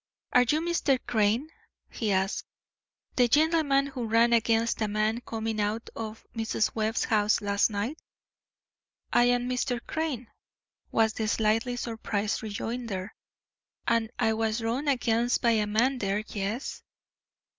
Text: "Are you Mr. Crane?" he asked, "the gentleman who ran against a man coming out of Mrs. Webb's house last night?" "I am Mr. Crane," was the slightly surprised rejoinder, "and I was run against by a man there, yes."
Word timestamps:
"Are 0.33 0.41
you 0.41 0.61
Mr. 0.61 0.97
Crane?" 1.05 1.47
he 1.87 2.11
asked, 2.11 2.45
"the 3.17 3.27
gentleman 3.27 3.85
who 3.85 4.07
ran 4.07 4.33
against 4.33 4.81
a 4.81 4.87
man 4.87 5.21
coming 5.27 5.61
out 5.61 5.91
of 5.95 6.25
Mrs. 6.35 6.73
Webb's 6.73 7.03
house 7.03 7.39
last 7.39 7.69
night?" 7.69 7.99
"I 9.13 9.25
am 9.25 9.47
Mr. 9.47 9.79
Crane," 9.85 10.25
was 10.91 11.13
the 11.13 11.27
slightly 11.27 11.75
surprised 11.75 12.41
rejoinder, 12.41 13.13
"and 13.87 14.09
I 14.17 14.33
was 14.33 14.63
run 14.63 14.87
against 14.87 15.43
by 15.43 15.51
a 15.51 15.67
man 15.67 15.99
there, 15.99 16.23
yes." 16.29 16.81